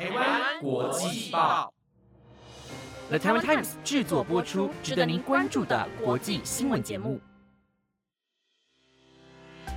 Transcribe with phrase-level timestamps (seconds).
[0.00, 1.70] 台湾国际报
[3.10, 7.20] ，The Taiwan Times 制作播出，值得您关注的国际新闻节目。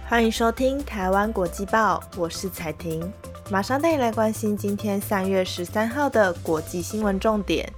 [0.07, 3.11] 欢迎收听《台湾国际报》，我是彩婷，
[3.51, 7.73] 马上带你来关心今天三月十三号的国际新闻重点。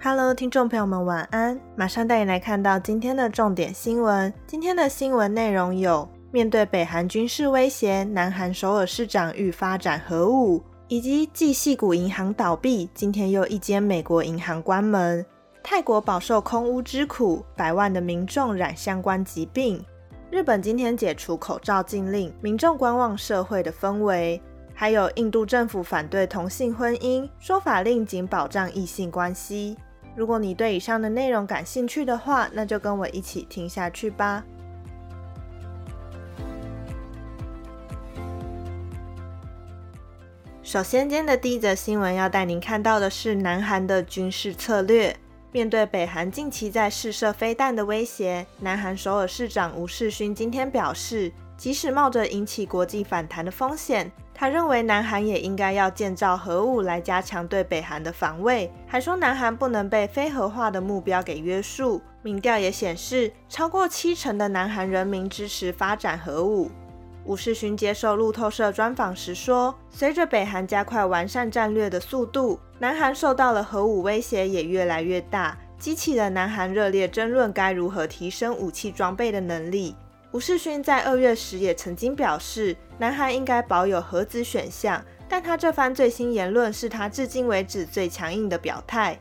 [0.00, 1.60] Hello，听众朋友们，晚安！
[1.74, 4.32] 马上带你来看到今天的重点新闻。
[4.46, 15.24] 今天的新闻内容有：面对北韩军事威胁，南韩首尔市长欲发展核武，以及继系股银行倒闭，今天又一间美国银行关门。
[15.62, 19.80] 泰国饱受空屋之苦，百万的民众染相关疾病。
[20.28, 24.42] 日本今天解除口罩禁令，民众观望社会的氛围。
[24.74, 29.76] 还有印度政府反对同性婚姻，说法令仅保障异性关系。
[30.16, 34.44] 如果你对以上的内容感兴趣的话，那就跟我一起听下去吧。
[40.64, 45.14] 首先，今天的第一则新闻要带您看到的是南韩的军事策略。
[45.52, 54.10] 面对北韩近期在试射飞弹的威胁，南韩首尔市长吴世勋今天表示，即使冒着引起国际反弹的风险。
[54.32, 62.00] 他认为南韩也应该要建造核武来加强对北韩的防卫，还说南韩不能被非核化的目标给约束。
[62.22, 66.70] 民调也显示，超过七成的南韩人民支持发展核武。
[67.24, 79.96] 吴世勋接受路透社专访时说：“随着北韩加快完善战略的速度，南韩受到了核武威胁也越来越大，激起了南韩热烈争论该如何提升武器装备的能力。”
[80.32, 89.18] 吴世勋在二月时也曾经表示，南韩应该保有核子选项，但他这番最新言论是他至今为止最强硬的表态。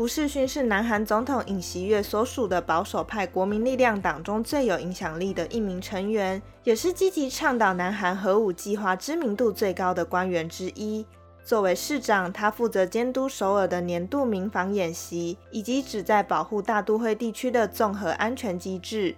[0.00, 11.04] 吴世勋是南韩总统尹锡悦所属的保守派国民力量党中最有影响力的一名成员，也是积极倡导南韩核武计划知名度最高的官员之一。
[11.44, 19.14] 作为市长，他负责监督首尔的年度民防演习，以及旨在保护大都会地区的综合安全机制。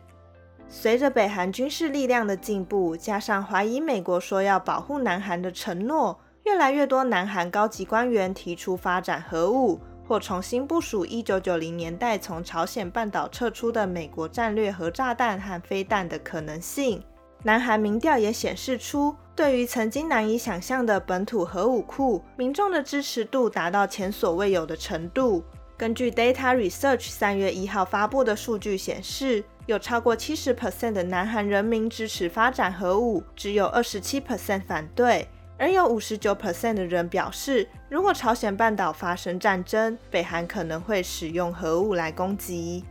[0.68, 9.78] 随着北韩军事力量的进步，加上怀疑美国说要保护南韩的承诺，越来越多南韩高级官员提出发展核武，
[10.12, 17.02] 或重新部署1990年代从朝鲜半岛撤出的美国战略核炸弹和飞弹的可能性。
[17.44, 25.42] 南韩民调也显示出，对于曾经难以想象的本土核武库，民众的支持度达到前所未有的程度。
[25.78, 29.42] 根据 Data Research 三月一号发布的数据显示。
[29.66, 35.28] 有超过七十 percent 的南韩人民支持发展核武，只有二十七 percent 反对，
[35.62, 42.84] 而有五十九 percent 的人表示，如果朝鲜半岛发生战争，北韩可能会使用核武来攻击。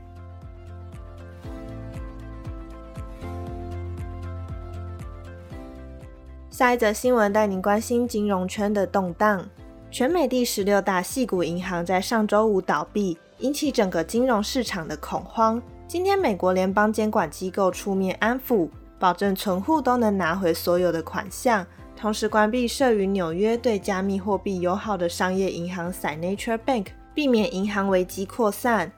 [6.50, 9.46] 下一则新闻带您关心金融圈的动荡，
[9.92, 15.62] 全美第十六大系股银行在上周五倒闭，引起整个金融市场的恐慌。
[15.90, 21.68] 今天，美国联邦监管机构出面安抚，保证存户都能拿回所有的款项，
[22.01, 28.91] 同时关闭设于纽约对加密货币友好的商业银行 Signature Bank，避免银行危机扩散。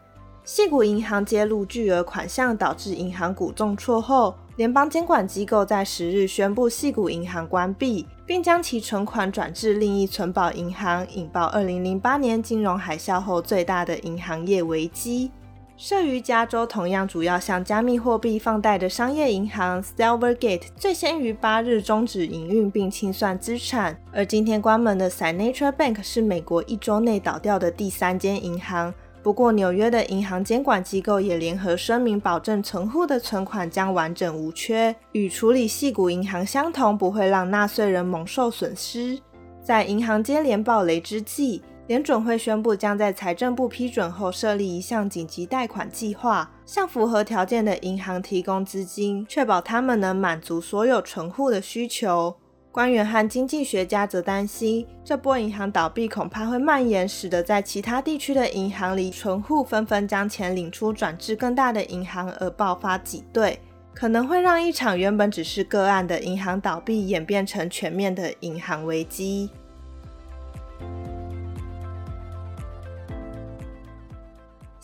[0.45, 15.29] 细股银行揭露巨额款项导致银行股重挫后，联邦监管机构在十日宣布细股银行关闭，并将其存款转至另一存保银行，引爆2008年金融海啸后最大的银行业危机。
[15.75, 23.97] 设于加州、同样主要向加密货币放贷的商业银行 Silvergate，最先于八日终止营运并清算资产。
[24.11, 28.93] 而今天关门的 Signature Bank 是美国一周内倒掉的第三间银行。
[29.23, 39.17] 不过，纽约的银行监管机构也联合声明，保证存户的存款将完整无缺，与处理细股银行相同，不会让纳税人蒙受损失。
[39.63, 41.61] 在银行接连暴雷之际。
[41.87, 52.35] 联准会宣布，将在财政部批准后设立一项紧急贷款计划，向符合条件的银行提供资金，确保他们能满足所有存户的需求。
[52.71, 63.59] 官员和经济学家则担心，这波银行倒闭恐怕会蔓延，使得在其他地区的银行里，存户纷纷将钱领出，转至更大的银行，而爆发挤兑，
[63.93, 69.51] 可能会让一场原本只是个案的银行倒闭演变成全面的银行危机。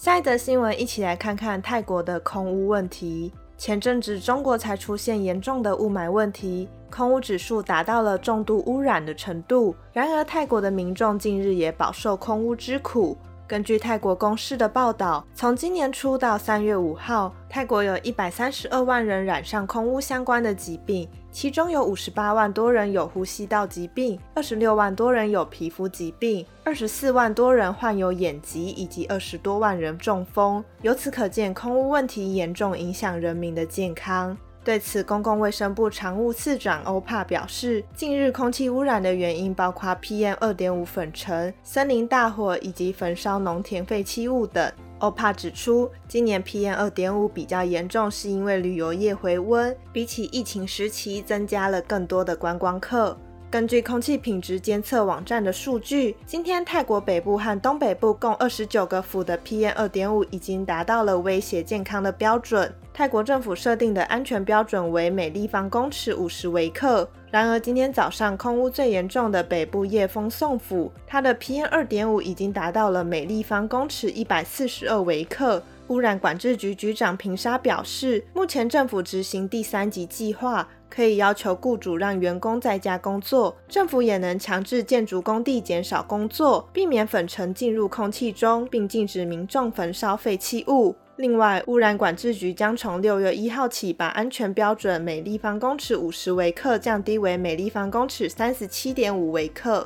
[0.01, 3.33] 下一则新闻，一起来看看泰国的空污问题。
[3.57, 9.75] 前阵子中国才出现严重的雾霾问题，空污指数达到了重度污染的程度。
[9.91, 13.17] 然而，泰国的民众近日也饱受空污之苦。
[13.45, 30.63] 根据泰国公司的报道，从今年初到三月五号，泰国有一百三十二万人染上空污相关的疾病，其中有五十八万多人有呼吸道疾病，二十六万多人有皮肤疾病，二十四万多人患有眼疾，以及二十多万人中风。
[30.81, 34.35] 由此可见，空污问题严重影响人民的健康。
[34.61, 44.69] 对此，公共卫生部常务次长欧帕表示，近日空气污染的原因包括 PM 二点五粉尘、森林大火以及焚烧农田废弃物等。
[44.99, 53.17] 欧帕指出，今年 PM 二点五比较严重，是因为旅游业回温，比起疫情时期增加了更多的观光客。
[53.51, 62.71] 根据空气品质监测网站的数据，今天泰国北部和东北部共二十九个府的 PM 二点五已经达到了威胁健康的标准。
[62.93, 67.09] 泰国政府设定的安全标准为每立方公尺五十微克。
[67.31, 75.61] 然而，今天早上空污最严重的北部叶峰宋府，它的 PM 二点五已经达到了每立方公尺一百四十二微克。
[75.89, 80.67] 污染管制局局长平沙表示，目前政府执行第三级计划。
[80.89, 90.95] 可以要求雇主让员工在家工作，政府也能强制建筑工地减少工作，避免粉尘进入空气中，并禁止民众焚烧废弃物。
[91.19, 99.85] 另外，污染管制局将从六月一号起，把安全标准每立方公尺五十微克降低为每立方公尺三十七点五微克。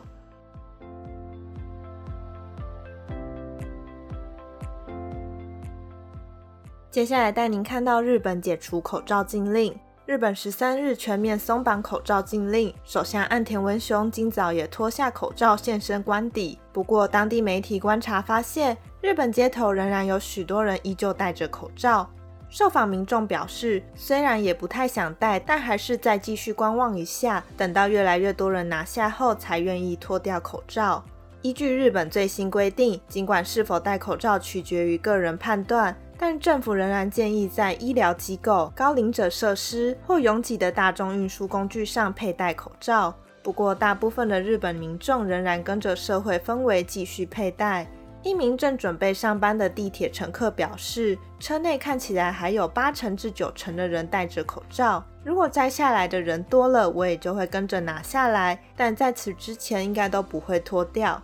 [6.92, 9.76] 接下来带您看到日本解除口罩禁令。
[10.06, 16.60] 日本十三日全面松绑口罩禁令，首相岸田文雄今早也脱下口罩现身官邸。
[16.72, 22.10] 不过，当地媒体观察发现，日本街头仍然有许多人依旧戴着口罩。
[22.48, 31.04] 受访民众表示，虽然也不太想戴，但还是再继续观望一下，等到越来越多人拿下后，才愿意脱掉口罩。
[31.42, 35.94] 依据日本最新规定，尽管是否戴口罩取决于个人判断。
[36.18, 43.14] 但政府仍然建议在医疗机构、高龄者设施或拥挤的大众运输工具上佩戴口罩。
[43.42, 47.86] 不过，大部分的日本民众仍然跟着社会氛围继续佩戴。
[48.24, 55.04] 一名正准备上班的地铁乘客表示，车内看起来还有八成至九成的人戴着口罩。
[55.25, 58.58] 如果摘下来的人多了，我也就会跟着拿下来。
[58.78, 61.22] 但在此之前，应该都不会脱掉。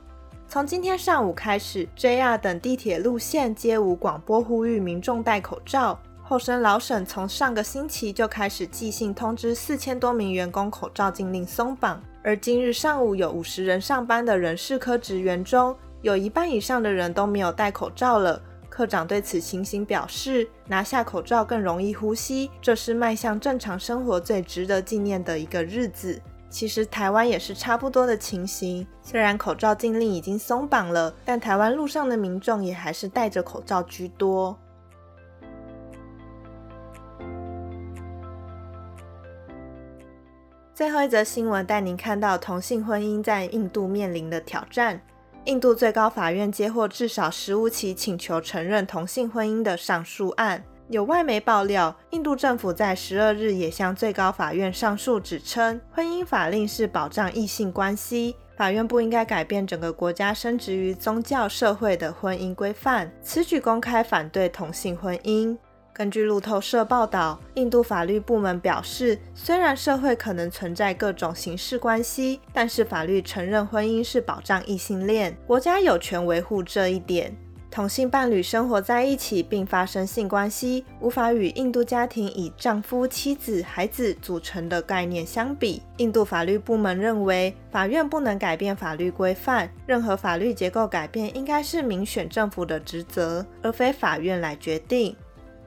[0.50, 5.98] 从今天上午开始，JR 等地铁路线皆无广播呼吁民众戴口罩。
[6.22, 18.42] 后生老省从上个星期就开始寄信通知四千多名员工口罩禁令松绑，而今日上午有五十人上班的人事科职员中，有一半以上的人都没有戴口罩了。
[18.69, 34.57] 科长对此情形表示：“拿下口罩更容易呼吸，这是迈向正常生活最值得纪念的一个日子。”其实台湾也是差不多的情形，虽然口罩禁令已经松绑了，但台湾路上的民众也还是戴着口罩居多。
[40.74, 45.01] 最后一则新闻带您看到同性婚姻在印度面临的挑战。
[45.50, 50.63] 印度最高法院接获至少十五起请求承认同性婚姻的上诉案。
[50.90, 63.12] 有外媒爆料，印度政府在十二日也向最高法院上诉，指称婚姻法令是保障异性关系，法院不应该改变整个国家深植于宗教社会的婚姻规范。
[63.24, 65.57] 此举公开反对同性婚姻。
[65.94, 77.36] 根据路透社报道，印度法律部门表示，虽然社会可能存在各种形式关系，但是法律承认婚姻是保障异性恋，国家有权维护这一点。
[77.72, 85.84] 同性伴侣生活在一起并发生性关系，无法与印度家庭以丈夫、妻子、孩子组成的概念相比。
[85.98, 95.15] 印度法律部门认为，法院不能改变法律规范，任何法律结构改变应该是民选政府的职责，而非法院来决定。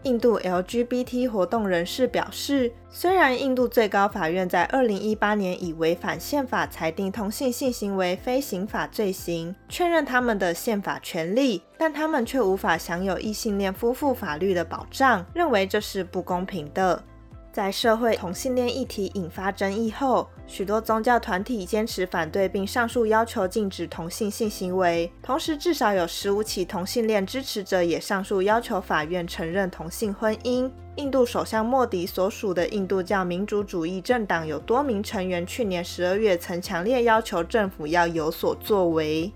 [0.05, 17.01] 印度 LGBT 活动人士表示，虽然印度最高法院在2018年以违反宪法裁定同性性行为非刑法罪行，确认他们的宪法权利，但他们却无法享有异性恋夫妇法律的保障，认为这是不公平的。
[17.53, 25.11] 在社会同性恋议题引发争议后，许多宗教团体坚持反对并上诉要求禁止同性性行为。
[25.23, 30.71] 同时，至少有十五起同性恋支持者也上诉要求法院承认同性婚姻。
[30.97, 39.33] 印度首相莫迪所属的印度教民主主义政党有多名成员去年十二月曾强烈要求政府要有所作为。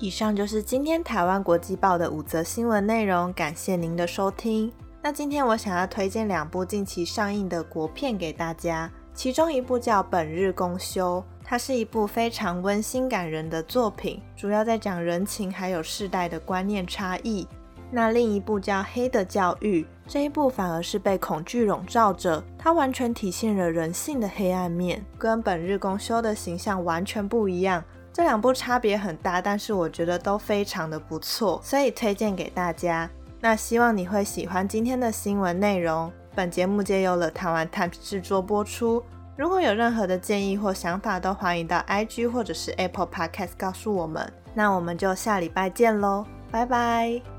[0.00, 4.72] 以上就是今天台湾国际报的五则新闻内容，感谢您的收听。
[5.02, 17.46] 那今天我想要推荐两部近期上映的国片给大家，其中一部叫《本日公休》，它是一部非常温馨感人的作品，主要在讲人情还有世代的观念差异。
[17.88, 27.84] 那另一部叫《黑的教育》，这一部反而是被恐惧笼罩着，它完全体现了人性的黑暗面，跟本日公休的形象完全不一样。
[28.12, 33.08] 这两部差别很大，但是我觉得都非常的不错，所以推荐给大家。
[33.46, 36.12] 那希望你会喜欢今天的新闻内容。
[36.34, 39.00] 本节目皆由了台湾 Times 制作播出。
[39.36, 44.32] 如果有任何的建议或想法，都欢迎到 IG 或者是 Apple Podcast 告诉我们。
[44.52, 47.35] 那我们就下礼拜见喽，拜拜。